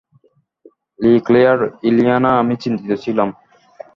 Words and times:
লিক্লেয়ার- 0.99 1.59
Ileana, 1.89 2.31
আমি 2.41 2.55
চিন্তিত 2.63 2.91
ছিলাম। 3.03 3.29